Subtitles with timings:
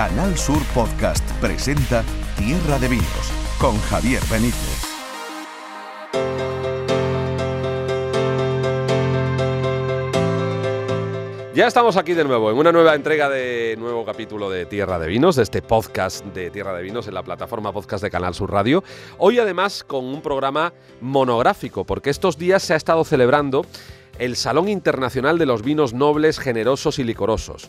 [0.00, 2.02] Canal Sur Podcast presenta
[2.38, 4.82] Tierra de Vinos con Javier Benítez.
[11.54, 15.06] Ya estamos aquí de nuevo en una nueva entrega de nuevo capítulo de Tierra de
[15.06, 18.50] Vinos, de este podcast de Tierra de Vinos en la plataforma podcast de Canal Sur
[18.50, 18.82] Radio.
[19.18, 20.72] Hoy además con un programa
[21.02, 23.66] monográfico, porque estos días se ha estado celebrando
[24.18, 27.68] el Salón Internacional de los Vinos Nobles, Generosos y Licorosos.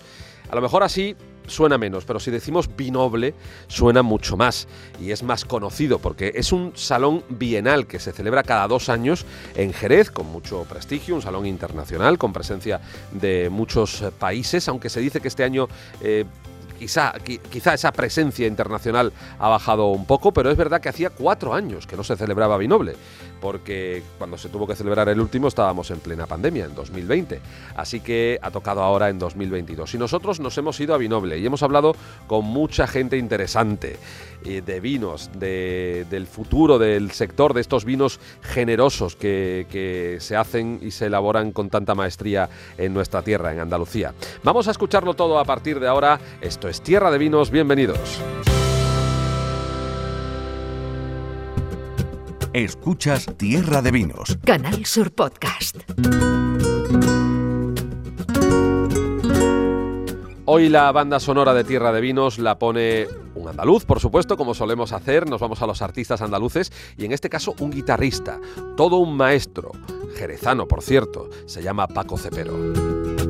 [0.50, 1.18] A lo mejor así
[1.48, 3.34] suena menos, pero si decimos vinoble
[3.68, 4.68] suena mucho más.
[5.00, 9.26] Y es más conocido porque es un salón bienal que se celebra cada dos años
[9.56, 12.82] en Jerez con mucho prestigio, un salón internacional con presencia
[13.12, 15.68] de muchos eh, países, aunque se dice que este año...
[16.02, 16.26] Eh,
[16.80, 17.14] quizá,
[17.52, 21.86] quizá esa presencia internacional ha bajado un poco, pero es verdad que hacía cuatro años
[21.86, 22.96] que no se celebraba Vinoble
[23.42, 27.42] porque cuando se tuvo que celebrar el último estábamos en plena pandemia, en 2020.
[27.76, 29.96] Así que ha tocado ahora en 2022.
[29.96, 31.96] Y nosotros nos hemos ido a Vinoble y hemos hablado
[32.28, 33.98] con mucha gente interesante
[34.46, 40.80] eh, de vinos, del futuro del sector, de estos vinos generosos que, que se hacen
[40.82, 44.14] y se elaboran con tanta maestría en nuestra tierra, en Andalucía.
[44.44, 46.20] Vamos a escucharlo todo a partir de ahora.
[46.42, 47.50] Esto es Tierra de Vinos.
[47.50, 48.22] Bienvenidos.
[52.54, 54.38] Escuchas Tierra de Vinos.
[54.44, 55.78] Canal Sur Podcast.
[60.44, 64.54] Hoy la banda sonora de Tierra de Vinos la pone un andaluz, por supuesto, como
[64.54, 65.30] solemos hacer.
[65.30, 68.38] Nos vamos a los artistas andaluces y en este caso un guitarrista,
[68.76, 69.72] todo un maestro,
[70.18, 73.21] jerezano por cierto, se llama Paco Cepero.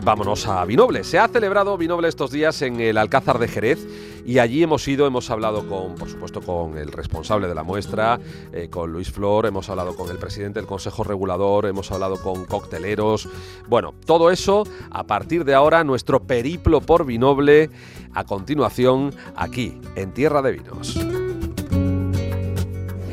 [0.00, 1.04] Vámonos a Vinoble.
[1.04, 3.78] Se ha celebrado Vinoble estos días en el Alcázar de Jerez
[4.24, 8.20] y allí hemos ido, hemos hablado con, por supuesto, con el responsable de la muestra,
[8.52, 12.44] eh, con Luis Flor, hemos hablado con el presidente del Consejo Regulador, hemos hablado con
[12.44, 13.28] cocteleros.
[13.68, 17.70] Bueno, todo eso a partir de ahora, nuestro periplo por Vinoble,
[18.12, 20.98] a continuación aquí, en Tierra de Vinos.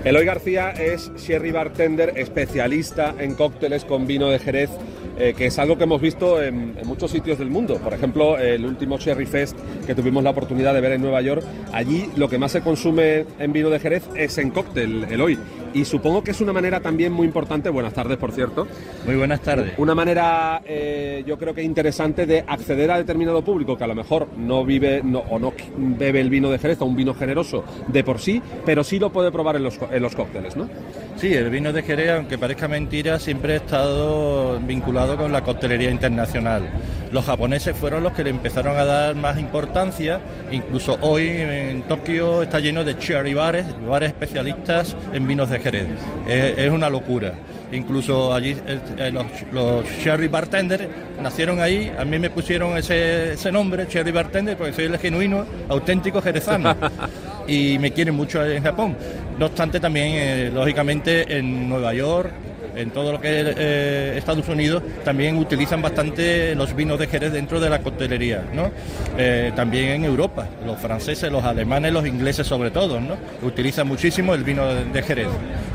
[0.06, 4.69] Eloy García es sherry bartender especialista en cócteles con vino de Jerez
[5.18, 7.78] eh, que es algo que hemos visto en, muchos sitios del mundo.
[7.78, 11.44] Por ejemplo, el último Cherry Fest que tuvimos la oportunidad de ver en Nueva York,
[11.72, 15.38] allí lo que más se consume en vino de Jerez es en cóctel, el hoy.
[15.74, 18.66] Y supongo que es una manera también muy importante, buenas tardes por cierto.
[19.06, 19.74] Muy buenas tardes.
[19.78, 23.96] Una manera eh, yo creo que interesante de acceder a determinado público que a lo
[23.96, 28.04] mejor no vive o no bebe el vino de Jerez o un vino generoso de
[28.06, 30.70] por sí, pero sí lo puede probar en los, en los cócteles, ¿no?
[31.18, 35.90] Sí, el vino de Jerez, aunque parezca mentira, siempre ha estado vinculado con la coctelería
[35.90, 36.64] internacional.
[37.09, 40.20] Los japoneses fueron los que le empezaron a dar más importancia,
[40.52, 45.88] incluso hoy en Tokio está lleno de cherry bares, bares especialistas en vinos de Jerez.
[46.28, 47.34] Es, una locura.
[47.72, 50.84] Incluso allí eh, los, los, cherry bartenders
[51.22, 55.46] nacieron ahí, a mí me pusieron ese, ese nombre, cherry bartender, porque soy el genuino,
[55.70, 56.75] auténtico jerezano.
[57.47, 58.95] y me quieren mucho en Japón.
[59.38, 62.31] No obstante, también, eh, lógicamente, en Nueva York,
[62.75, 67.31] en todo lo que es eh, Estados Unidos, también utilizan bastante los vinos de Jerez
[67.31, 68.69] dentro de la coctelería, ¿no?
[69.17, 73.16] Eh, también en Europa, los franceses, los alemanes, los ingleses sobre todo, ¿no?
[73.44, 75.27] Utilizan muchísimo el vino de, Jerez.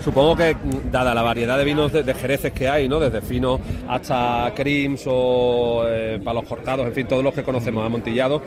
[0.05, 0.57] Supongo que,
[0.91, 3.01] dada la variedad de vinos de, Jereces que hay, ¿no?
[3.01, 5.85] Desde fino hasta creams o
[6.23, 8.43] palos cortados, en fin, todos los que conocemos, amontillados,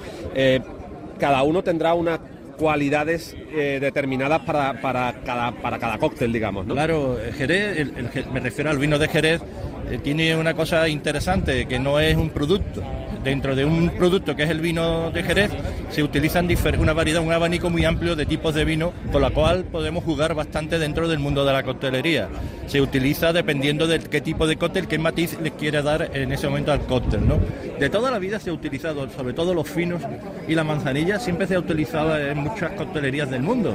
[1.19, 2.19] cada uno tendrá una
[2.57, 6.65] cualidades eh, determinadas para, para, cada, para cada cóctel, digamos.
[6.65, 6.73] ¿no?
[6.73, 7.87] Claro, Jerez,
[8.31, 9.41] me refiero al vino de Jerez,
[9.89, 12.81] eh, tiene una cosa interesante, que no es un producto.
[13.23, 15.51] Dentro de un producto que es el vino de Jerez,
[15.89, 16.47] se utilizan
[16.77, 20.33] una variedad, un abanico muy amplio de tipos de vino, con la cual podemos jugar
[20.35, 22.27] bastante dentro del mundo de la coctelería.
[22.67, 26.47] Se utiliza dependiendo de qué tipo de cóctel, qué matiz le quiere dar en ese
[26.47, 27.27] momento al cóctel.
[27.27, 27.39] ¿no?
[27.79, 30.01] De toda la vida se ha utilizado, sobre todo los finos
[30.47, 33.73] y la manzanilla, siempre se ha utilizado en muchas coctelerías del mundo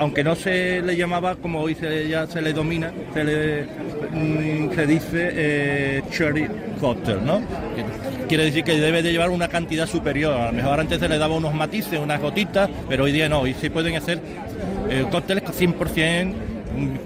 [0.00, 4.74] aunque no se le llamaba como hoy se, ya se le domina, se le mm,
[4.74, 6.48] se dice eh, cherry
[6.80, 7.42] cocktail, ¿no?
[8.26, 10.32] Quiere decir que debe de llevar una cantidad superior.
[10.32, 13.40] A lo mejor antes se le daba unos matices, unas gotitas, pero hoy día no.
[13.40, 14.22] Hoy sí pueden hacer
[14.88, 16.32] eh, cócteles 100%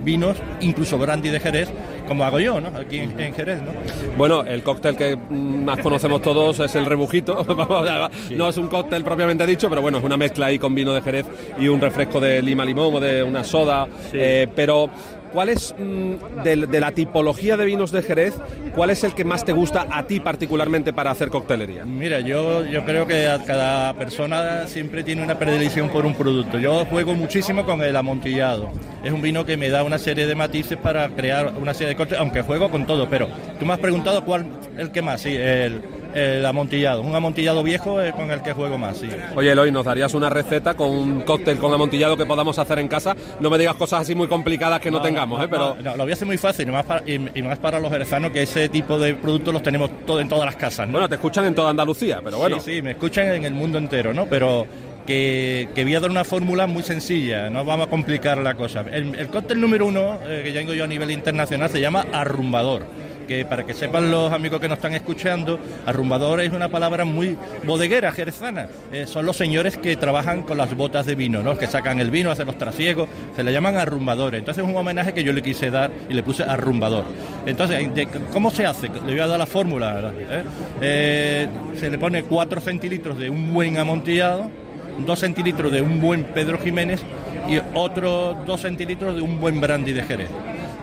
[0.04, 1.70] vinos, incluso brandy de Jerez,
[2.06, 2.68] como hago yo, ¿no?
[2.78, 3.72] Aquí en, Jerez, ¿no?
[4.16, 7.44] Bueno, el cóctel que más conocemos todos es el rebujito.
[8.30, 11.00] No es un cóctel propiamente dicho, pero bueno, es una mezcla ahí con vino de
[11.02, 11.26] Jerez
[11.58, 13.86] y un refresco de lima limón o de una soda.
[14.12, 14.90] Eh, pero
[15.34, 18.34] ¿cuál es mm, de, de la tipología de vinos de Jerez,
[18.74, 21.84] cuál es el que más te gusta a ti particularmente para hacer coctelería?
[21.84, 26.58] Mira, yo, yo creo que cada persona siempre tiene una predilección por un producto.
[26.58, 28.70] Yo juego muchísimo con el amontillado.
[29.02, 31.96] Es un vino que me da una serie de matices para crear una serie de
[31.96, 33.28] cócteles, aunque juego con todo, pero
[33.58, 34.46] tú me has preguntado cuál
[34.78, 35.82] el que más, sí, el,
[36.14, 37.02] el amontillado.
[37.02, 39.08] Un amontillado viejo es con el que juego más, sí.
[39.34, 42.88] Oye, Eloy, ¿nos darías una receta con un cóctel con amontillado que podamos hacer en
[42.88, 43.16] casa?
[43.40, 45.48] No me digas cosas así muy complicadas que no, tengamos, ¿eh?
[45.50, 45.76] Pero...
[45.82, 47.90] No, lo voy a hacer muy fácil, y más, para, y, y más para los
[47.90, 50.92] jerezanos, que ese tipo de productos los tenemos todo, en todas las casas, ¿no?
[50.92, 52.60] Bueno, te escuchan en toda Andalucía, pero bueno.
[52.60, 54.26] Sí, sí, me escuchan en el mundo entero, ¿no?
[54.26, 54.66] Pero
[55.06, 58.84] que, que voy a dar una fórmula muy sencilla, no vamos a complicar la cosa.
[58.90, 62.06] El, el cóctel número uno, eh, que ya tengo yo a nivel internacional, se llama
[62.12, 62.86] arrumbador
[63.24, 67.36] que para que sepan los amigos que nos están escuchando, arrumbador es una palabra muy
[67.64, 68.68] bodeguera, jerezana.
[68.92, 71.56] Eh, son los señores que trabajan con las botas de vino, ¿no?
[71.56, 74.38] que sacan el vino, hacen los trasiegos, se le llaman arrumbadores.
[74.38, 77.04] Entonces es un homenaje que yo le quise dar y le puse arrumbador.
[77.46, 77.88] Entonces,
[78.32, 78.88] ¿cómo se hace?
[78.88, 80.12] Le voy a dar la fórmula.
[80.30, 80.44] ¿eh?
[80.80, 81.48] Eh,
[81.78, 84.50] se le pone 4 centilitros de un buen amontillado,
[84.98, 87.00] 2 centilitros de un buen Pedro Jiménez
[87.48, 90.30] y otros 2 centilitros de un buen brandy de Jerez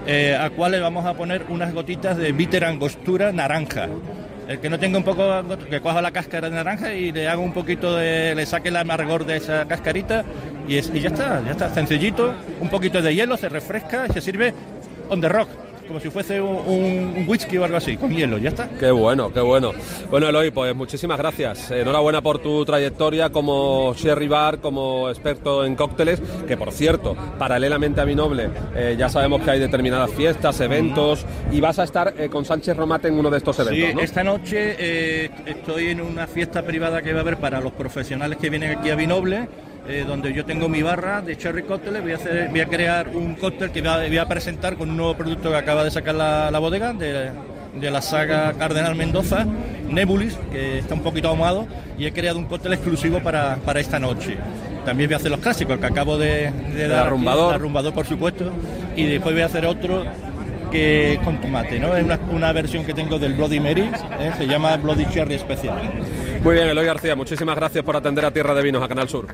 [0.05, 3.87] eh, a cual le vamos a poner unas gotitas de bitter angostura naranja.
[4.47, 5.23] El que no tenga un poco,
[5.69, 8.77] que coja la cáscara de naranja y le haga un poquito de, le saque el
[8.77, 10.25] amargor de esa cascarita
[10.67, 14.13] y, es, y ya está, ya está, sencillito, un poquito de hielo, se refresca y
[14.13, 14.53] se sirve
[15.09, 15.49] on the rock
[15.91, 18.69] como si fuese un, un, whisky o algo así, con hielo, ya está.
[18.79, 19.73] Qué bueno, qué bueno.
[20.09, 21.69] Bueno, Eloy, pues muchísimas gracias.
[21.69, 27.99] Enhorabuena por tu trayectoria como Sherry Bar, como experto en cócteles, que por cierto, paralelamente
[27.99, 32.29] a Vinoble, eh, ya sabemos que hay determinadas fiestas, eventos, y vas a estar eh,
[32.29, 33.99] con Sánchez Romate en uno de estos eventos, sí, ¿no?
[33.99, 38.37] esta noche eh, estoy en una fiesta privada que va a haber para los profesionales
[38.37, 39.49] que vienen aquí a Vinoble
[39.87, 43.09] eh, donde yo tengo mi barra de cherry cócteles, voy a, hacer, voy a crear
[43.09, 45.91] un cóctel que voy a, voy a, presentar con un nuevo producto que acaba de
[45.91, 47.31] sacar la, la bodega de,
[47.73, 49.45] de, la saga Cardenal Mendoza,
[49.89, 51.67] Nebulis, que está un poquito ahumado,
[51.97, 54.37] y he creado un cóctel exclusivo para, para esta noche.
[54.85, 57.53] También voy a hacer los clásicos, el que acabo de, de dar, arrumbador.
[57.53, 58.51] arrumbador por supuesto,
[58.95, 60.05] y después voy a hacer otro
[60.71, 61.95] que con tomate, ¿no?
[61.95, 63.81] Es una, una versión que tengo del Bloody Mary,
[64.19, 64.31] ¿eh?
[64.37, 65.77] se llama Bloody Cherry Especial.
[66.43, 69.27] Muy bien, Eloy García, muchísimas gracias por atender a Tierra de Vinos, a Canal Sur.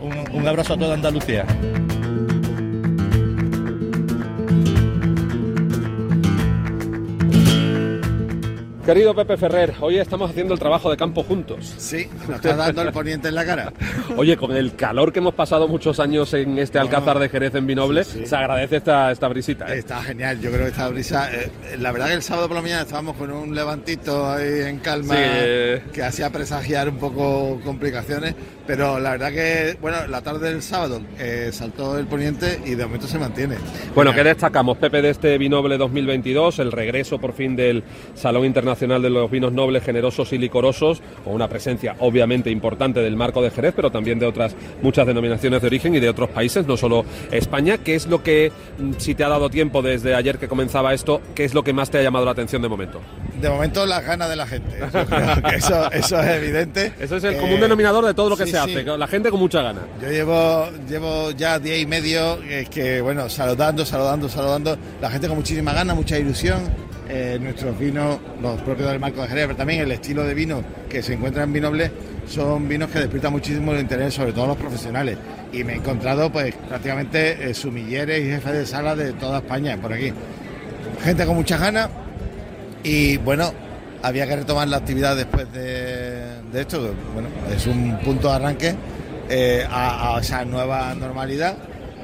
[0.00, 1.44] Un, un abrazo a toda Andalucía.
[8.84, 11.72] Querido Pepe Ferrer, hoy estamos haciendo el trabajo de campo juntos.
[11.78, 13.72] Sí, nos está dando el poniente en la cara.
[14.16, 17.64] Oye, con el calor que hemos pasado muchos años en este Alcázar de Jerez en
[17.64, 18.26] Vinoble, sí, sí.
[18.26, 19.72] se agradece esta, esta brisita.
[19.72, 19.78] ¿eh?
[19.78, 21.32] Está genial, yo creo que esta brisa.
[21.32, 24.80] Eh, la verdad que el sábado por la mañana estábamos con un levantito ahí en
[24.80, 25.90] calma sí.
[25.92, 28.34] que hacía presagiar un poco complicaciones,
[28.66, 32.84] pero la verdad que, bueno, la tarde del sábado eh, saltó el poniente y de
[32.84, 33.56] momento se mantiene.
[33.94, 36.58] Bueno, ¿qué destacamos, Pepe, de este Vinoble 2022?
[36.58, 37.82] El regreso por fin del
[38.14, 43.16] Salón Internacional de los Vinos Nobles, Generosos y Licorosos, con una presencia obviamente importante del
[43.16, 46.66] marco de Jerez, pero también de otras muchas denominaciones de origen y de otros países,
[46.66, 47.78] no solo España.
[47.78, 48.52] ¿Qué es lo que,
[48.98, 51.90] si te ha dado tiempo desde ayer que comenzaba esto, qué es lo que más
[51.90, 53.00] te ha llamado la atención de momento?
[53.40, 54.78] De momento las ganas de la gente.
[55.56, 56.92] Eso, eso es evidente.
[56.98, 58.98] Eso es el común eh, denominador de todo lo que sí, se hace, sí.
[58.98, 59.80] la gente con mucha gana.
[60.00, 65.26] Yo llevo, llevo ya día y medio eh, que, bueno, saludando, saludando, saludando, la gente
[65.28, 66.60] con muchísima gana, mucha ilusión,
[67.08, 70.62] eh, nuestros vinos, los propios del Marco de Jerez, pero también el estilo de vino
[70.88, 71.90] que se encuentra en Vinoble,
[72.28, 75.16] son vinos que despiertan muchísimo el interés, sobre todo los profesionales.
[75.52, 79.76] Y me he encontrado pues prácticamente eh, sumilleres y jefes de sala de toda España
[79.80, 80.12] por aquí.
[81.02, 81.88] Gente con muchas ganas
[82.84, 83.52] y bueno,
[84.02, 88.74] había que retomar la actividad después de, de esto, bueno, es un punto de arranque
[89.28, 91.56] eh, a, a esa nueva normalidad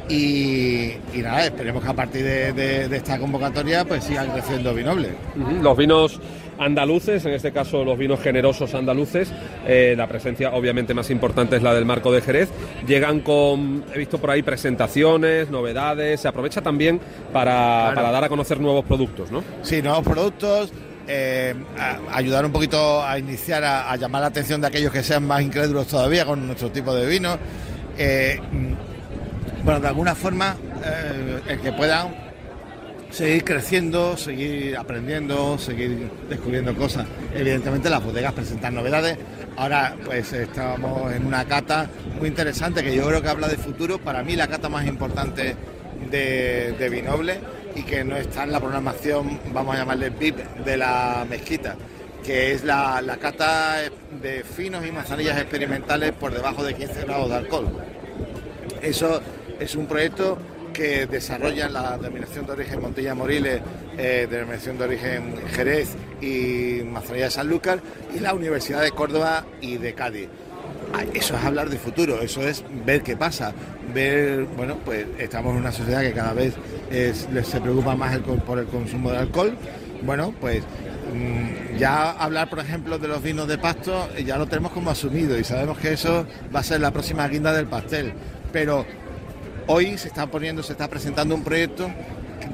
[0.08, 4.72] y, y, nada, esperemos que a partir de, de, de, esta convocatoria pues sigan creciendo
[4.72, 5.10] Vinoble.
[5.36, 5.60] Uh -huh.
[5.60, 6.20] Los vinos
[6.58, 9.30] andaluces, en este caso los vinos generosos andaluces,
[9.66, 12.48] eh, la presencia obviamente más importante es la del Marco de Jerez,
[12.86, 17.00] llegan con, he visto por ahí presentaciones, novedades, se aprovecha también
[17.32, 17.94] para, claro.
[17.96, 19.44] para dar a conocer nuevos productos, ¿no?
[19.62, 20.72] Sí, nuevos productos,
[21.10, 21.54] eh,
[22.12, 25.86] ayudar un poquito a iniciar a, llamar la atención de aquellos que sean más incrédulos
[25.86, 27.38] todavía con nuestro tipo de vino.
[27.96, 28.38] Eh,
[29.64, 32.14] bueno, de alguna forma, eh, el que puedan
[33.10, 37.06] seguir creciendo, seguir aprendiendo, seguir descubriendo cosas.
[37.34, 39.16] Evidentemente las bodegas presentan novedades.
[39.56, 41.88] Ahora pues estamos en una cata
[42.18, 43.98] muy interesante que yo creo que habla de futuro.
[43.98, 45.56] Para mí la cata más importante
[46.10, 47.40] de Vinoble
[47.78, 51.76] y que no está en la programación, vamos a llamarle VIP, de la mezquita
[52.24, 53.76] que es la, la cata
[54.20, 57.68] de finos y manzanillas experimentales por debajo de 15 grados de alcohol.
[58.82, 59.22] Eso
[59.58, 60.36] es un proyecto
[60.72, 63.62] que desarrollan la denominación de origen Montilla Moriles,
[63.96, 67.80] eh, denominación de origen Jerez y Mazanilla de Sanlúcar,
[68.14, 70.28] y la Universidad de Córdoba y de Cádiz.
[70.92, 73.52] Ah, Eso es hablar de futuro, eso es ver qué pasa,
[73.94, 76.54] ver, bueno, pues estamos en una sociedad que cada vez
[76.90, 78.16] es- se preocupa más
[78.46, 79.56] por el consumo de alcohol.
[80.02, 84.46] Bueno, pues mm, ya hablar, por ejemplo, de los vinos de pasto, eh, ya lo
[84.46, 88.12] tenemos como asumido y sabemos que eso va a ser la próxima guinda del pastel.
[88.52, 88.84] Pero
[89.66, 91.90] hoy se está poniendo, se está presentando un proyecto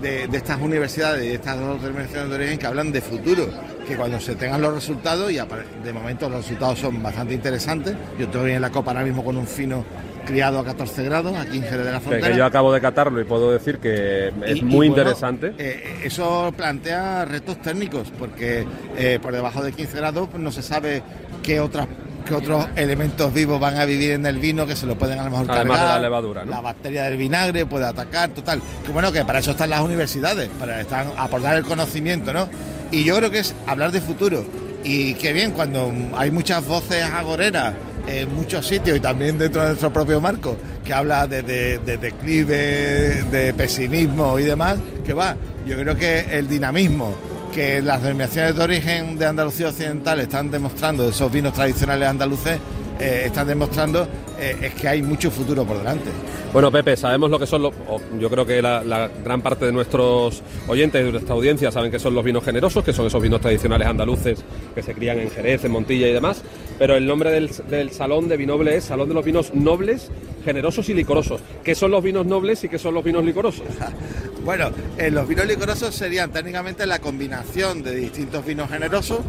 [0.00, 3.46] de, estas universidades de estas dos denominaciones de origen que hablan de futuro,
[3.86, 8.26] que cuando se tengan los resultados, y de momento los resultados son bastante interesantes, yo
[8.26, 9.84] estoy en la copa ahora mismo con un fino
[10.24, 12.30] criado a 14 grados, aquí en Jerez de la Que, Frontera.
[12.32, 15.52] que yo acabo de catarlo y puedo decir que es Y- y muy bueno, interesante.
[15.58, 18.66] eh, eso plantea retos técnicos, porque
[18.96, 21.02] eh, por debajo de 15 grados pues, no se sabe
[21.42, 21.86] qué otras
[22.26, 25.24] qué otros elementos vivos van a vivir en el vino que se lo pueden a
[25.24, 25.96] lo mejor Además de cargar.
[25.96, 26.50] la levadura, ¿no?
[26.52, 28.62] La bacteria del vinagre puede atacar, total.
[28.82, 32.48] Que bueno, que para eso están las universidades, para estar, aportar el conocimiento, ¿no?
[32.90, 34.42] Y yo creo que es hablar de futuro.
[34.84, 37.74] Y qué bien, cuando hay muchas voces agoreras
[38.06, 41.96] en muchos sitios y también dentro de nuestro propio marco, que habla de, de- de
[41.98, 47.14] declive, de pesimismo y demás, que va, yo creo que el dinamismo
[47.52, 52.58] que las denominaciones de origen de Andalucía Occidental están demostrando, esos vinos tradicionales andaluces,
[53.00, 54.06] eh, están demostrando,
[54.38, 56.10] eh, es que hay mucho futuro por delante.
[56.52, 57.74] Bueno, Pepe, sabemos lo que son los.
[58.20, 61.98] Yo creo que la, la gran parte de nuestros oyentes, de nuestra audiencia, saben que
[61.98, 65.64] son los vinos generosos, que son esos vinos tradicionales andaluces que se crían en Jerez,
[65.64, 66.42] en Montilla y demás.
[66.78, 70.10] Pero el nombre del, del salón de Vinoble es Salón de los Vinos Nobles,
[70.44, 71.40] Generosos y Licorosos.
[71.64, 73.66] ¿Qué son los vinos nobles y qué son los vinos licorosos?
[74.44, 79.20] Bueno, eh, los vinos licorosos serían técnicamente la combinación de distintos vinos generosos.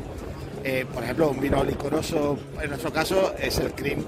[0.67, 4.03] Eh, por ejemplo, un vino licoroso, en nuestro caso, es el cream,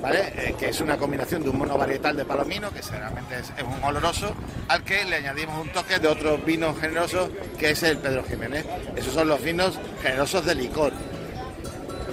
[0.00, 0.32] ¿vale?
[0.34, 3.84] Eh, que es una combinación de un monovarietal de palomino, que generalmente es, es un
[3.84, 4.32] oloroso,
[4.68, 7.28] al que le añadimos un toque de otro vino generoso,
[7.58, 8.64] que es el Pedro Jiménez.
[8.96, 10.92] Esos son los vinos generosos de licor.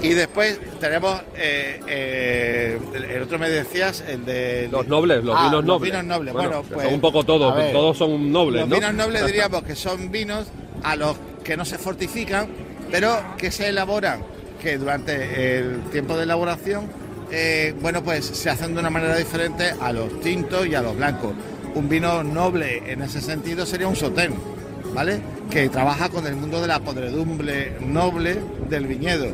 [0.01, 4.67] Y después tenemos, eh, eh, el, otro me decías, el de...
[4.69, 5.91] Los nobles, los Ah, vinos los nobles.
[5.93, 6.33] vinos nobles.
[6.33, 7.71] Bueno, pues, son un poco todos, ver.
[7.71, 8.75] todos son nobles, Los ¿no?
[8.75, 10.47] vinos nobles diríamos que son vinos
[10.83, 12.47] a los que no se fortifican,
[12.91, 14.21] pero que se elaboran,
[14.61, 16.87] que durante el tiempo de elaboración,
[17.31, 20.95] eh, bueno, pues se hacen de una manera diferente a los tintos y a los
[20.95, 21.33] blancos.
[21.75, 24.33] Un vino noble en ese sentido sería un sotén,
[24.93, 25.19] ¿vale?
[25.49, 28.39] Que trabaja con el mundo de la podredumbre noble
[28.69, 29.27] del viñedo.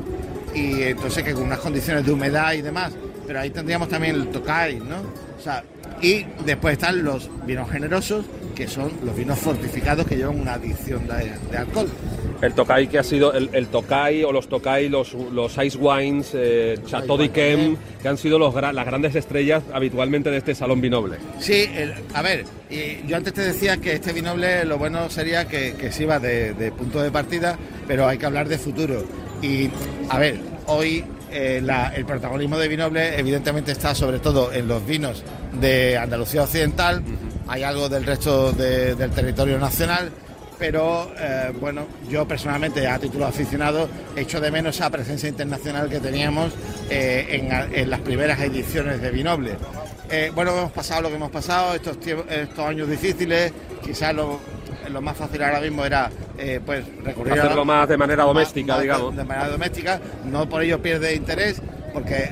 [0.54, 2.94] Y entonces que con unas condiciones de humedad y demás.
[3.26, 4.98] Pero ahí tendríamos también el tocay, ¿no?
[5.40, 5.64] O sea,
[6.02, 11.08] y después están los vinos generosos, que son los vinos fortificados que llevan una adición
[11.08, 11.88] de, de alcohol.
[12.42, 16.32] El Tokai que ha sido el, el Tokai o los Tokai, los, los Ice Wines,
[16.34, 21.18] eh, Chateau d'Yquem, que han sido los, las grandes estrellas habitualmente de este salón vinoble.
[21.40, 25.48] Sí, el- a ver, y yo antes te decía que este vinoble lo bueno sería
[25.48, 27.58] que, que se iba de, de punto de partida,
[27.88, 29.04] pero hay que hablar de futuro.
[29.42, 29.70] Y,
[30.10, 34.86] a ver, hoy eh, la- el protagonismo de vinoble evidentemente está sobre todo en los
[34.86, 35.24] vinos
[35.62, 37.02] de Andalucía Occidental,
[37.48, 40.10] hay algo del resto de- del territorio nacional,
[40.60, 46.00] pero eh, bueno, yo personalmente a título aficionado echo de menos esa presencia internacional que
[46.00, 46.54] teníamos
[46.90, 49.56] eh, en, en las primeras ediciones de Vinoble.
[50.10, 51.98] Eh, bueno, hemos pasado lo que hemos pasado, estos,
[52.30, 53.52] estos años difíciles,
[53.84, 54.40] quizás lo,
[54.92, 58.74] lo más fácil ahora mismo era eh, pues recurrir a Hacerlo más de manera doméstica,
[58.74, 59.16] más digamos.
[59.16, 61.62] De, manera doméstica, no por ello pierde interés,
[61.94, 62.30] porque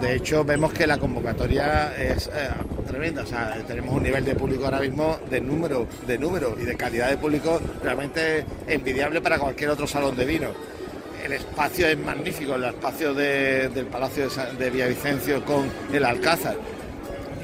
[0.00, 2.48] de hecho vemos que la convocatoria es eh,
[2.88, 3.24] tremenda,
[3.66, 7.18] tenemos un nivel de público ahora mismo de número, de número y de calidad de
[7.18, 10.48] público realmente envidiable para cualquier otro salón de vino.
[11.24, 16.56] El espacio es magnífico, el espacio de- del Palacio de, de Villavicencio con el Alcázar.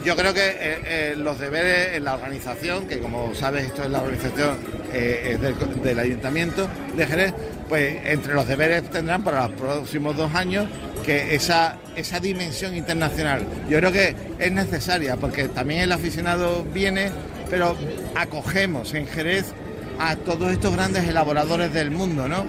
[0.04, 3.90] Yo creo que eh, eh, los deberes en la organización, que como sabes esto es
[3.90, 4.56] la organización
[4.92, 7.34] del, del Ayuntamiento de Jerez,
[7.68, 10.66] pues entre los deberes tendrán para los próximos dos años
[11.04, 13.44] que esa, esa dimensión internacional.
[13.68, 17.11] Yo creo que es necesaria porque también el aficionado viene,
[17.50, 17.76] pero
[18.14, 19.47] acogemos en Jerez
[19.99, 22.44] a todos estos grandes elaboradores del mundo, ¿no?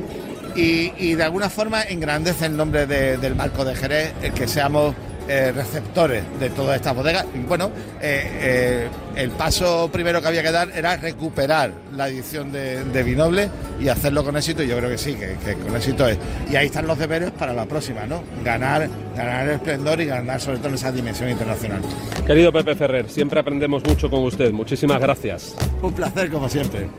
[0.55, 4.48] Y, y de alguna forma engrandece el nombre de- del marco de Jerez el que
[4.48, 4.95] seamos
[5.27, 7.25] eh, receptores de todas estas bodegas.
[7.34, 12.51] Y bueno, eh, eh, el paso primero que había que dar era recuperar la edición
[12.51, 13.50] de, de Vinoble
[13.80, 14.63] y hacerlo con éxito.
[14.63, 16.18] Y yo creo que sí, que, que con éxito es.
[16.51, 18.24] Y ahí están los deberes para la próxima, ¿no?
[18.44, 21.82] Ganar, ganar el esplendor y ganar sobre todo en esa dimensión internacional.
[22.25, 24.51] Querido Pepe Ferrer, siempre aprendemos mucho con usted.
[24.51, 25.56] Muchísimas gracias.
[25.82, 26.89] Un placer como siempre.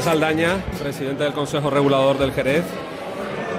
[0.00, 2.64] Saldaña, presidente del Consejo Regulador del Jerez,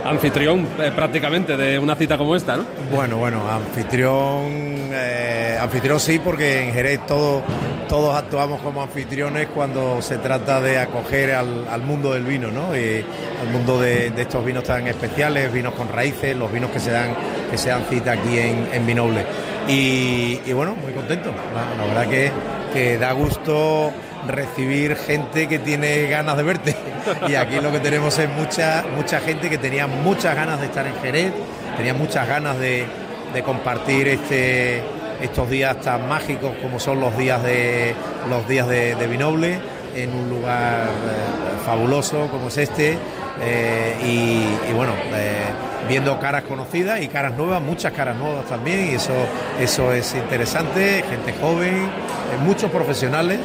[0.06, 2.66] anfitrión eh, prácticamente de una cita como esta, ¿no?
[2.92, 7.44] Bueno, bueno, anfitrión, eh, anfitrión sí, porque en Jerez todos
[7.90, 12.68] todos actuamos como anfitriones cuando se trata de acoger al, mundo del vino, ¿no?
[12.68, 17.16] Al mundo de, estos vinos tan especiales, vinos con raíces, los vinos que se dan,
[17.50, 19.26] que se dan cita aquí en, en Vinoble.
[19.68, 21.32] Y, bueno, muy contento.
[21.54, 22.32] La, verdad que,
[22.74, 23.92] que da gusto
[24.28, 26.76] recibir gente que tiene ganas de verte.
[27.28, 30.86] Y aquí lo que tenemos es mucha, mucha gente que tenía muchas ganas de estar
[30.86, 31.32] en Jerez,
[31.78, 32.86] tenía muchas ganas de,
[33.46, 34.84] compartir este,
[35.22, 37.96] estos días tan mágicos como son los días de
[38.30, 39.60] los días de, de Vinoble
[39.96, 42.98] en un lugar eh, fabuloso como es este
[43.42, 45.46] eh, y, bueno eh,
[45.88, 49.14] viendo caras conocidas y caras nuevas muchas caras nuevas también y eso
[49.60, 51.90] eso es interesante gente joven
[52.44, 53.40] muchos profesionales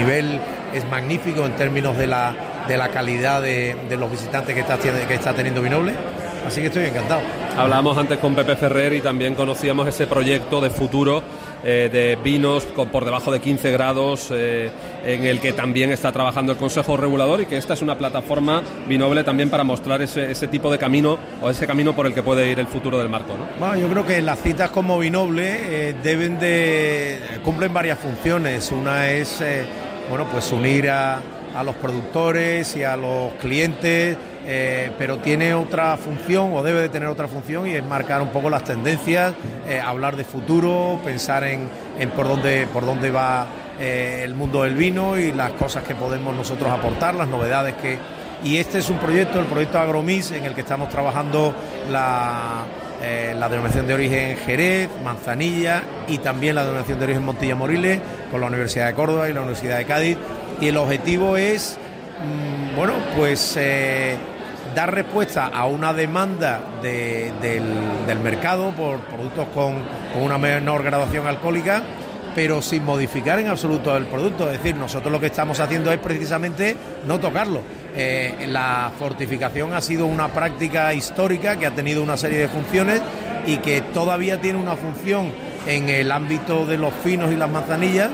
[0.00, 0.40] nivel
[0.72, 2.34] es magnífico en términos de la,
[2.66, 5.94] de la calidad de, los visitantes que está, que está teniendo Vinoble.
[6.46, 7.20] Así que estoy encantado.
[7.56, 11.22] Hablábamos antes con Pepe Ferrer y también conocíamos ese proyecto de futuro
[11.62, 14.70] eh, de vinos por debajo de 15 grados eh,
[15.04, 18.62] en el que también está trabajando el Consejo Regulador y que esta es una plataforma
[18.88, 22.50] Vinoble también para mostrar ese, tipo de camino o ese camino por el que puede
[22.50, 23.34] ir el futuro del marco.
[23.36, 23.46] ¿no?
[23.58, 28.72] Bueno, yo creo que las citas como Vinoble eh, deben de cumplen varias funciones.
[28.72, 29.42] Una es
[30.10, 31.22] bueno, pues unir a,
[31.64, 37.08] los productores y a los clientes, eh, pero tiene otra función o debe de tener
[37.08, 39.34] otra función y es marcar un poco las tendencias,
[39.68, 41.68] eh, hablar de futuro, pensar en,
[42.16, 43.46] por, dónde, por dónde va
[43.78, 47.98] eh, el mundo del vino y las cosas que podemos nosotros aportar, las novedades que...
[48.42, 51.54] Y este es un proyecto, el proyecto Agromis, en el que estamos trabajando
[51.90, 52.64] la,
[53.00, 58.40] la denominación de origen Jerez, Manzanilla y también la denominación de origen Montilla Moriles con
[58.40, 60.18] la Universidad de Córdoba y la Universidad de Cádiz.
[60.60, 61.78] Y el objetivo es,
[62.22, 64.16] mm, bueno, pues eh,
[64.74, 69.82] dar respuesta a una demanda del, mercado por productos con,
[70.20, 71.82] una menor graduación alcohólica
[72.34, 74.46] pero sin modificar en absoluto el producto.
[74.48, 77.60] Es decir, nosotros lo que estamos haciendo es precisamente no tocarlo.
[77.94, 83.02] Eh, la fortificación ha sido una práctica histórica que ha tenido una serie de funciones
[83.46, 85.32] y que todavía tiene una función
[85.66, 88.10] en el ámbito de los finos y las manzanillas,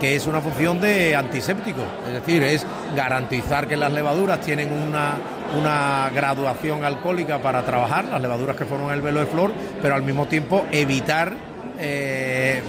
[0.00, 5.16] que es una función de antiséptico, es decir, es garantizar que las levaduras tienen una,
[5.58, 10.02] una graduación alcohólica para trabajar, las levaduras que forman el velo de flor, pero al
[10.02, 11.32] mismo tiempo evitar,
[11.78, 12.62] eh,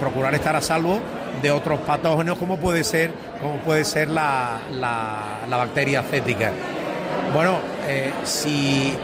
[0.00, 1.00] procurar estar a salvo
[1.42, 6.52] de otros patógenos como puede ser, como puede ser la, la, bacteria acética.
[7.34, 8.94] Bueno, eh, si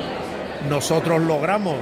[0.69, 1.77] nosotros logramos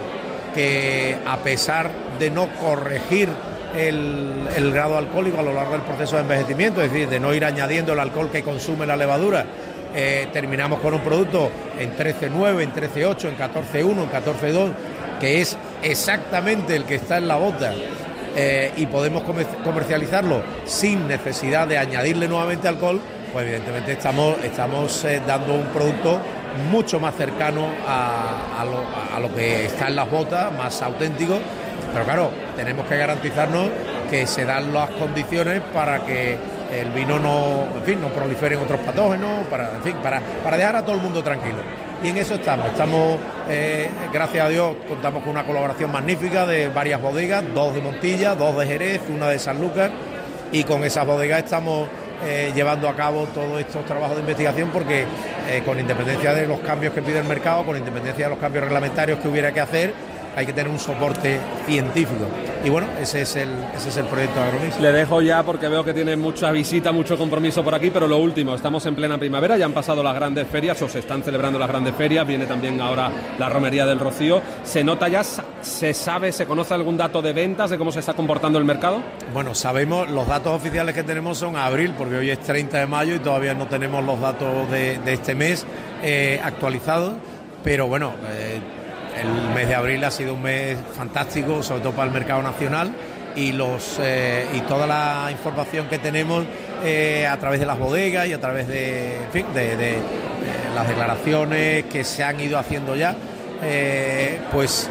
[0.55, 3.29] que a pesar de no corregir
[3.77, 7.45] el, grado alcohólico a lo largo del proceso de envejecimiento, es decir, de no ir
[7.45, 9.45] añadiendo el alcohol que consume la levadura,
[9.95, 14.73] eh, terminamos con un producto en 13.9, en 13.8, en 14.1, en 14.2,
[15.21, 17.73] que es exactamente el que está en la bota
[18.37, 19.23] eh, y podemos
[19.65, 23.01] comercializarlo sin necesidad de añadirle nuevamente alcohol,
[23.33, 26.21] pues evidentemente estamos, estamos eh, dando un producto
[26.71, 28.65] mucho más cercano a,
[29.21, 31.39] lo, que está en las botas, más auténtico.
[31.93, 33.69] Pero claro, tenemos que garantizarnos
[34.11, 36.37] que se dan las condiciones para que
[36.73, 40.77] el vino no, en fin, no proliferen otros patógenos, para, en fin, para, para dejar
[40.77, 41.59] a todo el mundo tranquilo.
[42.03, 42.67] Y en eso estamos.
[42.67, 47.81] Estamos, eh, gracias a Dios, contamos con una colaboración magnífica de varias bodegas, dos de
[47.81, 49.91] Montilla, dos de Jerez, una de San Lucas,
[50.53, 51.89] y con esas bodegas estamos
[52.25, 55.05] eh, llevando a cabo todos estos trabajos de investigación porque
[55.49, 58.65] eh, con independencia de los cambios que pide el mercado, con independencia de los cambios
[58.65, 59.93] reglamentarios que hubiera que hacer,
[60.37, 62.27] hay que tener un soporte científico.
[62.63, 64.79] Y bueno, ese es el, ese es el proyecto de Agromis.
[64.81, 68.19] Le dejo ya porque veo que tiene mucha visita, mucho compromiso por aquí, pero lo
[68.19, 71.59] último, estamos en plena primavera, ya han pasado las grandes ferias o se están celebrando
[71.59, 74.43] las grandes ferias, viene también ahora la romería del Rocío.
[74.63, 78.13] ¿Se nota ya, se sabe, se conoce algún dato de ventas, de cómo se está
[78.13, 79.01] comportando el mercado?
[79.33, 83.15] Bueno, sabemos, los datos oficiales que tenemos son abril, porque hoy es 30 de mayo
[83.15, 85.65] y todavía no tenemos los datos de, este mes
[86.03, 87.15] eh, actualizados,
[87.65, 88.13] pero bueno...
[88.29, 88.76] Eh,
[89.21, 92.93] el mes de abril ha sido un mes fantástico, sobre todo para el mercado nacional
[93.37, 96.45] y, los, eh, y toda la información que tenemos
[96.85, 99.99] eh, a través de las bodegas y a través de, de,
[100.75, 103.15] las declaraciones que se han ido haciendo ya,
[103.63, 104.91] eh, pues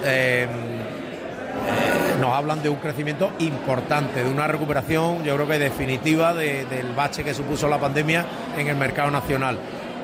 [2.19, 7.23] nos hablan de un crecimiento importante, de una recuperación, yo creo que definitiva del bache
[7.23, 8.25] que supuso la pandemia
[8.57, 9.59] en el mercado nacional.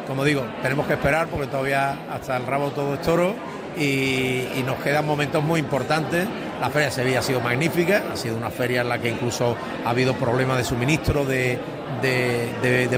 [0.07, 3.33] Como digo, tenemos que esperar porque todavía hasta el rabo todo es toro
[3.77, 6.27] y, nos quedan momentos muy importantes
[6.59, 9.55] La feria de Sevilla ha sido magnífica, ha sido una feria en la que incluso
[9.83, 11.59] ha habido problemas de suministro de,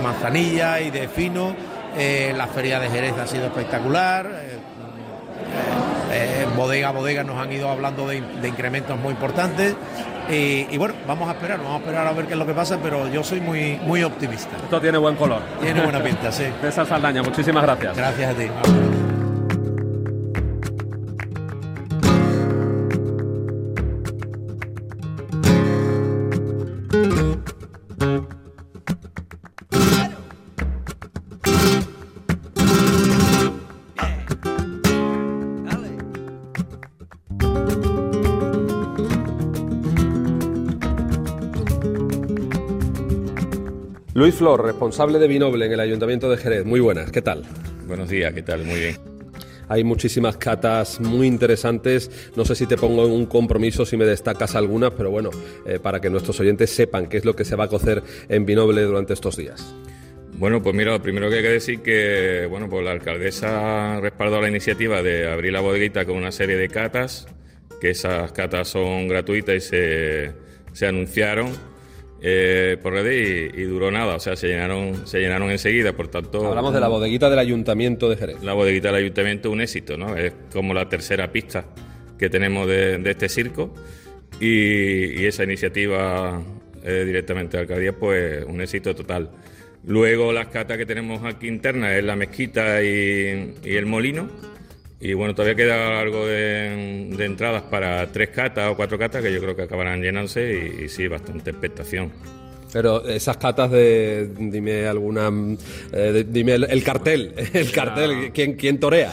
[0.01, 1.55] manzanilla y de fino.
[1.95, 4.25] Eh, la feria de Jerez ha sido espectacular.
[4.25, 4.59] Eh,
[6.12, 9.75] eh, bodega a bodega nos han ido hablando de, incrementos muy importantes.
[10.29, 12.79] Y, bueno, vamos a esperar, vamos a esperar a ver qué es lo que pasa,
[12.81, 14.55] pero yo soy muy, muy optimista.
[14.55, 15.41] Esto tiene buen color.
[15.62, 16.45] Tiene buena pinta, sí.
[16.62, 17.97] César Saldaña, muchísimas gracias.
[17.97, 19.12] Gracias a ti.
[44.23, 46.63] Luis Flor, responsable de Vinoble en el Ayuntamiento de Jerez.
[46.63, 47.43] Muy buenas, ¿qué tal?
[47.88, 48.63] Buenos días, ¿qué tal?
[48.63, 48.95] Muy bien.
[49.67, 52.09] Hay muchísimas catas muy interesantes.
[52.38, 55.29] No sé si te pongo en un compromiso, si me destacas algunas, pero bueno,
[55.65, 58.45] eh, para que nuestros oyentes sepan qué es lo que se va a cocer en
[58.45, 59.75] Vinoble durante estos días.
[60.38, 64.39] Bueno, pues mira, lo primero que hay que decir que bueno, pues la alcaldesa respaldó
[64.39, 67.27] la iniciativa de abrir la bodeguita con una serie de catas,
[67.81, 70.31] que esas catas son gratuitas y se,
[70.71, 71.72] se anunciaron
[72.25, 76.47] eh, por redes y, duró nada, o sea, se llenaron, se llenaron enseguida, por tanto...
[76.47, 78.41] Hablamos de la bodeguita del Ayuntamiento de Jerez.
[78.41, 80.15] La bodeguita del Ayuntamiento un éxito, ¿no?
[80.15, 81.65] Es como la tercera pista
[82.17, 83.73] que tenemos de, este circo
[84.39, 86.41] y, esa iniciativa
[86.81, 89.29] eh, directamente de alcaldía, pues un éxito total.
[89.86, 94.29] Luego las catas que tenemos aquí internas es la mezquita y el molino
[95.03, 99.41] y bueno, todavía queda algo de, entradas para tres catas o cuatro catas que yo
[99.41, 102.09] creo que acabarán llenándose y, sí, bastante expectación.
[102.71, 105.29] Pero esas catas de, dime alguna,
[105.91, 109.11] eh, dime el, cartel, el cartel, ¿quién, quién torea?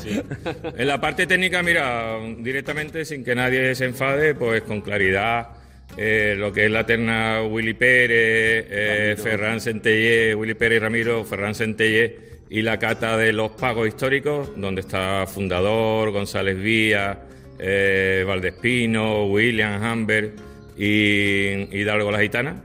[0.79, 5.49] En la parte técnica, mira, directamente, sin que nadie se enfade, pues con claridad,
[5.97, 11.25] eh, lo que es la terna Willy Pérez, eh, Ferran Centellé, Willy Pérez y Ramiro,
[11.25, 17.21] Ferran Centellé y la cata de los pagos históricos, donde está Fundador, González Vía,
[17.61, 20.33] eh, Valdespino, William Hamber
[20.77, 22.61] y Hidalgo la Gitana.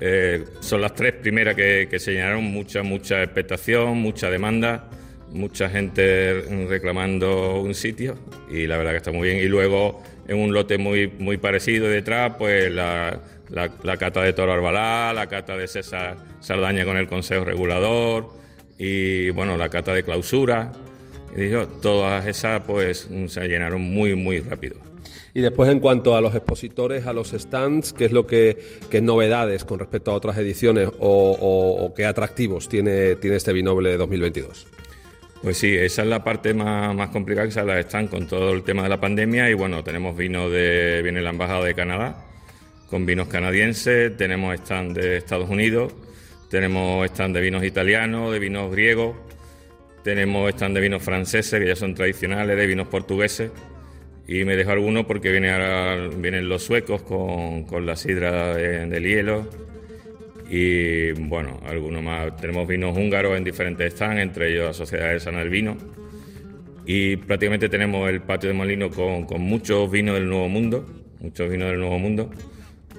[0.00, 4.88] Eh, son las tres primeras que, se llenaron, mucha, mucha expectación, mucha demanda,
[5.30, 8.16] mucha gente reclamando un sitio
[8.48, 9.42] y la verdad que está muy bien.
[9.42, 13.20] Y luego en un lote muy, muy parecido detrás, pues la,
[13.50, 18.43] la cata de Toro Arbalá, la cata de César Saldaña con el Consejo Regulador
[18.78, 20.72] y bueno, la cata de clausura.
[21.36, 21.50] Y
[21.82, 24.76] todas esas pues se llenaron muy, muy rápido.
[25.36, 28.56] Y después en cuanto a los expositores, a los stands, ¿qué es lo que
[28.88, 34.68] qué novedades con respecto a otras ediciones o, qué atractivos tiene, tiene este Vinoble 2022?
[35.42, 38.52] Pues sí, esa es la parte más, más complicada que se la están con todo
[38.52, 42.24] el tema de la pandemia y bueno, tenemos vino de, viene la Embajada de Canadá,
[42.88, 45.92] con vinos canadienses, tenemos stand de Estados Unidos,
[46.54, 49.16] tenemos stand de vinos italianos, de vinos griegos,
[50.04, 53.50] tenemos stand de vinos franceses, que ya son tradicionales, de vinos portugueses.
[54.28, 59.50] Y me dejo alguno porque vienen los suecos con, la sidra del hielo.
[60.48, 62.36] Y bueno, algunos más.
[62.36, 65.76] Tenemos vinos húngaros en diferentes stands, entre ellos la Sociedad de San Albino.
[66.86, 70.86] Y prácticamente tenemos el patio de molino con, con muchos vinos del Nuevo Mundo,
[71.18, 72.30] muchos vinos del Nuevo Mundo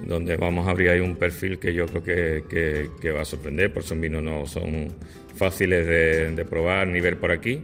[0.04, 3.84] donde vamos a abrir ahí un perfil que yo creo que, va a sorprender, por
[3.84, 4.90] son vinos no son
[5.36, 7.62] fáciles de, probar ni ver por aquí.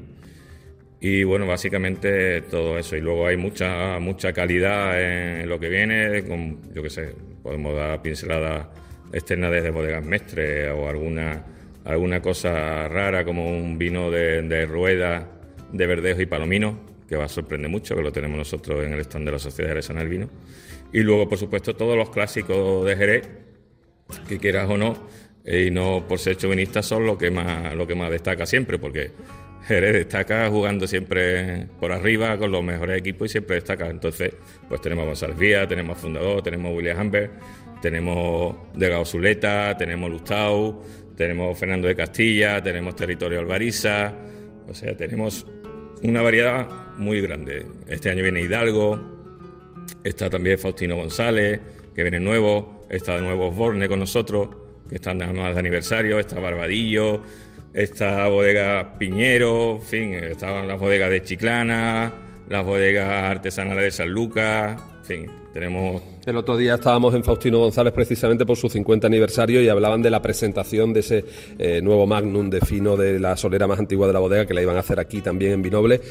[0.99, 2.95] Y bueno, básicamente todo eso.
[2.95, 7.75] Y luego hay mucha, mucha calidad en lo que viene, con, yo qué sé, podemos
[7.75, 8.67] dar pinceladas
[9.11, 11.43] externas desde bodegas mestre o alguna,
[11.85, 15.27] alguna cosa rara como un vino de, rueda
[15.71, 18.99] de verdejo y palomino, que va a sorprender mucho, que lo tenemos nosotros en el
[19.01, 20.29] stand de la Sociedad de San el Vino.
[20.93, 23.29] Y luego, por supuesto, todos los clásicos de Jerez,
[24.27, 25.07] que quieras o no,
[25.45, 29.11] y no por ser chauvinistas, son lo que más, lo que más destaca siempre, porque
[29.67, 33.89] Jerez destaca jugando siempre por arriba con los mejores equipos y siempre destaca.
[33.89, 34.33] Entonces,
[34.67, 37.31] pues tenemos a González tenemos Fundador, tenemos William Hamber,
[37.81, 40.81] tenemos Delgado Zuleta, tenemos Lustau,
[41.15, 44.13] tenemos Fernando de Castilla, tenemos Territorio Alvariza,
[44.67, 45.45] o sea, tenemos
[46.03, 47.65] una variedad muy grande.
[47.87, 49.20] Este año viene Hidalgo,
[50.03, 51.59] Está también Faustino González,
[51.93, 52.85] que viene nuevo.
[52.89, 54.49] Está de nuevo Borne con nosotros,
[54.89, 56.19] que están de aniversario.
[56.19, 57.21] Está Barbadillo.
[57.73, 59.75] Está Bodega Piñero.
[59.75, 62.11] En fin, estaban las bodegas de Chiclana,
[62.49, 64.81] las bodegas artesanales de San Lucas.
[64.99, 66.01] En fin, tenemos...
[66.25, 70.09] El otro día estábamos en Faustino González precisamente por su 50 aniversario y hablaban de
[70.09, 71.25] la presentación de ese
[71.57, 74.61] eh, nuevo Magnum de fino de la solera más antigua de la bodega que la
[74.61, 76.01] iban a hacer aquí también en Vinoble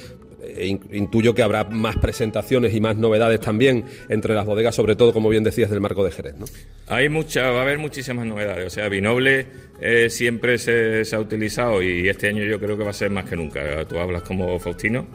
[0.92, 5.28] intuyo que habrá más presentaciones y más novedades también entre las bodegas, sobre todo, como
[5.28, 6.46] bien decías, del marco de Jerez, ¿no?
[6.86, 8.66] Hay mucha, va a haber muchísimas novedades.
[8.66, 9.46] O sea, Vinoble
[9.80, 13.24] eh, siempre se, ha utilizado y este año yo creo que va a ser más
[13.24, 13.84] que nunca.
[13.86, 15.06] Tú hablas como Faustino,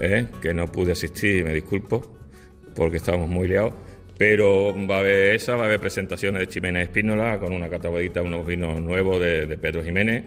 [0.00, 2.18] eh, que no pude asistir, me disculpo,
[2.74, 3.74] porque estábamos muy liados.
[4.16, 8.20] Pero va a haber esa, va a haber presentaciones de Chimena Espínola con una catabadita,
[8.20, 10.24] unos vinos nuevos de Pedro Jiménez.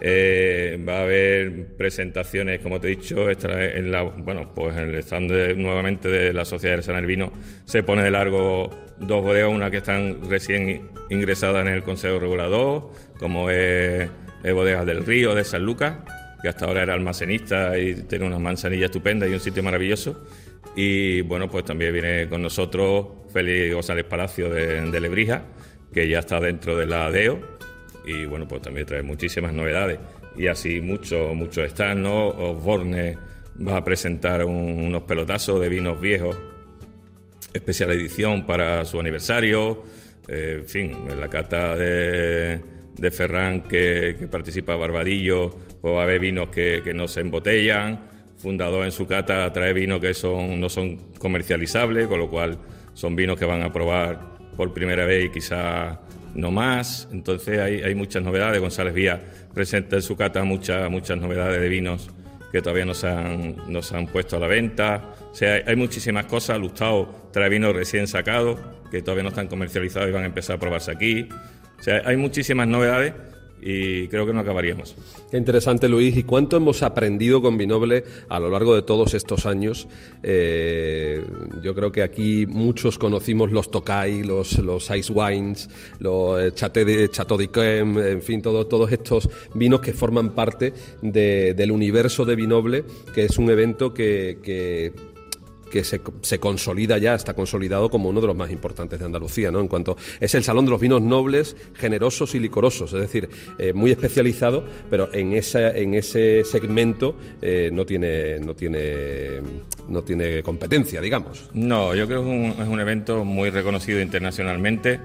[0.00, 4.96] Eh, va a haber presentaciones, como te he dicho, en la, bueno, pues en el
[4.96, 7.32] stand nuevamente de la Sociedad de San el Vino
[7.64, 12.90] se pone de largo dos bodegas, una que están recién ingresadas en el Consejo Regulador,
[13.18, 14.10] como es,
[14.42, 15.96] Bodegas del Río de San Lucas,
[16.42, 20.26] que hasta ahora era almacenista y tiene unas manzanillas estupendas y un sitio maravilloso.
[20.76, 25.44] Y bueno, pues también viene con nosotros Félix González Palacio de, de Lebrija,
[25.94, 27.53] que ya está dentro de la ADEO
[28.04, 29.98] y bueno, pues también trae muchísimas novedades.
[30.36, 32.28] Y así mucho, mucho están, ¿no?
[32.28, 33.16] Osborne
[33.66, 36.36] va a presentar unos pelotazos de vinos viejos,
[37.52, 39.84] especial edición para su aniversario,
[40.26, 42.60] eh, en fin, en la cata de,
[43.12, 48.84] Ferran que, participa Barbadillo, pues va a haber vinos que, que no se embotellan, fundador
[48.84, 52.58] en su cata trae vinos que son, no son comercializables, con lo cual
[52.92, 55.98] son vinos que van a probar por primera vez y quizás
[56.34, 57.08] no más.
[57.12, 58.60] Entonces hay, muchas novedades.
[58.60, 59.20] González Vía
[59.52, 62.10] presenta en su cata muchas, muchas novedades de vinos
[62.52, 65.14] que todavía no se han, no se han puesto a la venta.
[65.32, 66.58] O sea, hay, muchísimas cosas.
[66.58, 70.60] Lustao trae vinos recién sacados que todavía no están comercializados y van a empezar a
[70.60, 71.28] probarse aquí.
[71.78, 73.12] O sea, hay muchísimas novedades
[73.60, 74.94] y creo que no acabaríamos.
[75.30, 76.16] Qué interesante, Luis.
[76.16, 79.88] ¿Y cuánto hemos aprendido con Vinoble a lo largo de todos estos años?
[80.22, 81.24] Eh,
[81.62, 86.84] yo creo que aquí muchos conocimos los Tokai, los, los Ice Wines, los eh, Chateau
[86.84, 93.24] de, Chateau en fin, todos estos vinos que forman parte del universo de Vinoble, que
[93.24, 94.92] es un evento que que
[95.82, 99.60] se, consolida ya, está consolidado como uno de los más importantes de Andalucía, ¿no?
[99.60, 103.72] En cuanto es el salón de los vinos nobles, generosos y licorosos, es decir, eh,
[103.72, 109.40] muy especializado, pero en esa, en ese segmento eh, no tiene, no tiene,
[109.88, 111.50] no tiene competencia, digamos.
[111.54, 115.00] No, yo creo que es un, evento muy reconocido internacionalmente.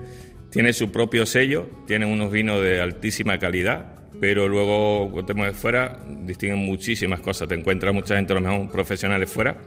[0.50, 5.56] Tiene su propio sello, tiene unos vinos de altísima calidad, pero luego cuando te mueves
[5.56, 7.48] fuera distinguen muchísimas cosas.
[7.48, 9.58] Te encuentras mucha gente, a lo mejor profesionales fuera,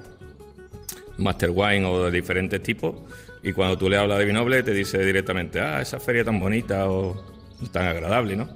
[1.18, 2.94] Master Wine o de diferentes tipos,
[3.42, 6.88] y cuando tú le hablas de Vinoble te dice directamente, ah, esa feria tan bonita
[6.88, 7.24] o
[7.72, 8.48] tan agradable, ¿no?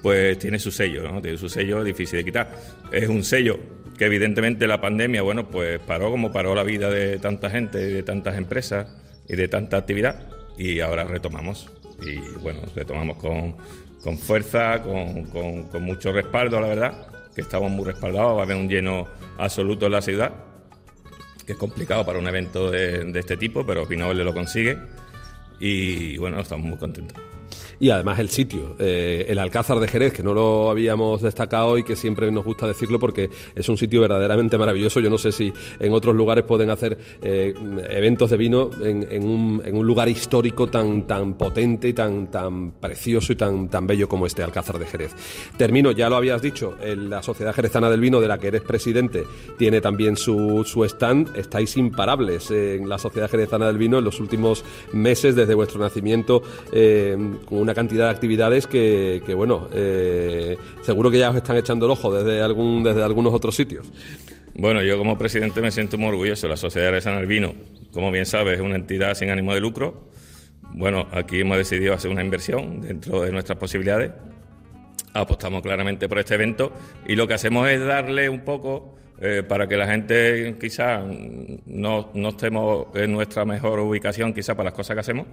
[0.00, 1.20] Pues tiene su sello, ¿no?
[1.20, 2.56] Tiene su sello difícil de quitar.
[2.90, 3.58] Es un sello
[3.98, 8.02] que evidentemente la pandemia, bueno, pues paró como paró la vida de tanta gente, de
[8.02, 8.88] tantas empresas
[9.28, 11.70] y de tanta actividad, y ahora retomamos.
[12.00, 13.56] Y bueno, retomamos con,
[14.02, 18.44] con fuerza, con, con, con mucho respaldo, la verdad, que estamos muy respaldados, va a
[18.44, 19.06] haber un lleno
[19.38, 20.51] absoluto en la ciudad
[21.44, 24.78] que es complicado para un evento de, este tipo, pero Pinoble lo consigue.
[25.58, 27.31] Y bueno, estamos muy contentos
[27.82, 31.82] y además el sitio, eh, el Alcázar de Jerez, que no lo habíamos destacado y
[31.82, 35.00] que siempre nos gusta decirlo porque es un sitio verdaderamente maravilloso.
[35.00, 37.52] Yo no sé si en otros lugares pueden hacer eh,
[37.90, 43.36] eventos de vino en, un, lugar histórico tan, tan potente y tan, tan precioso y
[43.36, 45.16] tan, tan bello como este Alcázar de Jerez.
[45.56, 49.24] Termino, ya lo habías dicho, la Sociedad Jerezana del Vino, de la que eres presidente,
[49.58, 51.36] tiene también su, stand.
[51.36, 56.44] Estáis imparables en la Sociedad Jerezana del Vino en los últimos meses, desde vuestro nacimiento,
[56.70, 61.86] eh, con una cantidad de actividades que, bueno, eh, seguro que ya os están echando
[61.86, 63.86] el ojo desde, algún, desde algunos otros sitios.
[64.54, 66.46] Bueno, yo como presidente me siento muy orgulloso.
[66.48, 67.54] La Sociedad de San Albino,
[67.92, 70.08] como bien sabes, es una entidad sin ánimo de lucro.
[70.74, 74.12] Bueno, aquí hemos decidido hacer una inversión dentro de nuestras posibilidades.
[75.14, 76.72] Apostamos claramente por este evento
[77.06, 82.10] y lo que hacemos es darle un poco eh, para que la gente quizá no,
[82.12, 85.28] no, estemos en nuestra mejor ubicación quizá para las cosas que hacemos,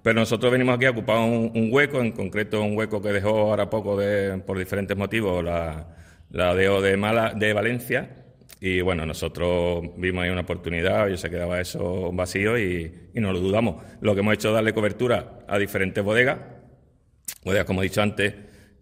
[0.00, 3.68] pero nosotros venimos aquí a ocupar un, hueco, en concreto un hueco que dejó ahora
[3.68, 5.88] poco de, por diferentes motivos la,
[6.30, 8.10] la DO de, Mala, de Valencia.
[8.60, 13.32] Y bueno, nosotros vimos ahí una oportunidad, yo se quedaba eso vacío y, y no
[13.32, 13.82] lo dudamos.
[14.02, 16.38] Lo que hemos hecho es darle cobertura a diferentes bodegas,
[17.44, 18.34] bodegas como he dicho antes,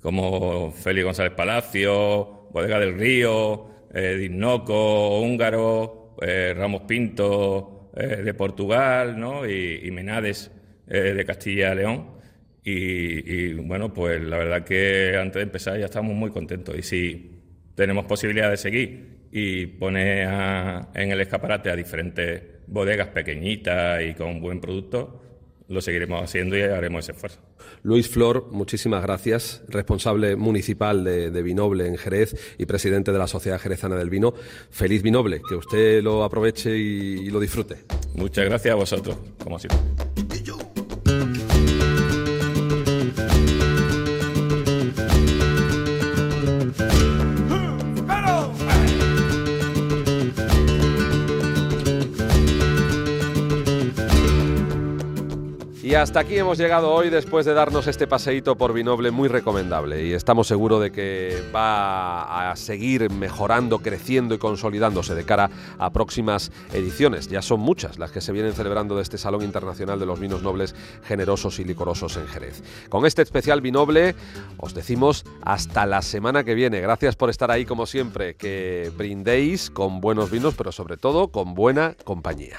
[0.02, 9.18] como Félix González Palacio, Bodega del Río, eh, Húngaro, eh, Ramos Pinto eh, de Portugal,
[9.18, 9.48] ¿no?
[9.48, 10.50] y, y Menades
[10.86, 12.20] eh, de Castilla y León.
[12.62, 16.76] Y, bueno, pues la verdad que antes de empezar ya estamos muy contentos.
[16.78, 17.30] Y si
[17.74, 20.28] tenemos posibilidad de seguir y poner
[20.94, 25.19] en el escaparate a diferentes bodegas pequeñitas y con buen producto,
[25.70, 27.38] lo seguiremos haciendo y haremos ese esfuerzo.
[27.82, 33.26] Luis Flor, muchísimas gracias, responsable municipal de, de, Vinoble en Jerez y presidente de la
[33.26, 34.34] Sociedad Jerezana del Vino.
[34.70, 37.76] Feliz Vinoble, que usted lo aproveche y, y lo disfrute.
[38.14, 39.78] Muchas gracias a vosotros, como siempre.
[55.90, 60.06] Y hasta aquí hemos llegado hoy después de darnos este paseíto por Vinoble muy recomendable
[60.06, 65.50] y estamos seguros de que va a seguir mejorando, creciendo y consolidándose de cara
[65.80, 67.26] a próximas ediciones.
[67.26, 70.44] Ya son muchas las que se vienen celebrando de este Salón Internacional de los Vinos
[70.44, 72.62] Nobles Generosos y Licorosos en Jerez.
[72.88, 74.14] Con este especial Vinoble
[74.58, 76.80] os decimos hasta la semana que viene.
[76.80, 81.54] Gracias por estar ahí como siempre, que brindéis con buenos vinos, pero sobre todo con
[81.54, 82.58] buena compañía.